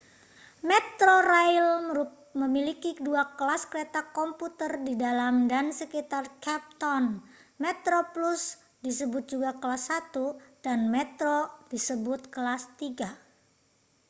[0.69, 1.67] metrorail
[2.41, 7.05] memiliki dua kelas kereta komuter di dalam dan sekitar cape town:
[7.63, 8.43] metroplus
[8.85, 10.25] disebut juga kelas satu
[10.65, 11.39] dan metro
[11.71, 13.09] disebut kelas tiga